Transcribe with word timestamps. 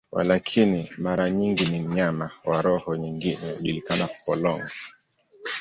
Walakini, 0.11 0.89
mara 0.97 1.29
nyingi 1.29 1.65
ni 1.65 1.79
mnyama 1.79 2.31
wa 2.45 2.61
roho 2.61 2.95
nyingine 2.95 3.35
inayojulikana, 3.37 4.07
polong. 4.25 4.69